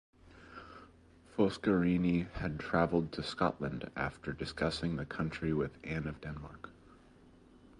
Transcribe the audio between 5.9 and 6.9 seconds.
of Denmark.